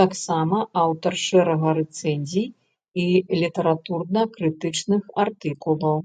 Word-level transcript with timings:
Таксама 0.00 0.60
аўтар 0.82 1.16
шэрага 1.22 1.68
рэцэнзій 1.78 2.46
і 3.06 3.40
літаратурна-крытычных 3.42 5.02
артыкулаў. 5.26 5.98